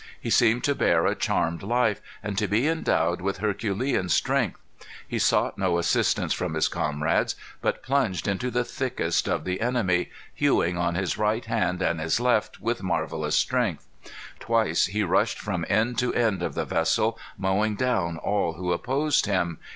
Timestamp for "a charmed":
1.05-1.61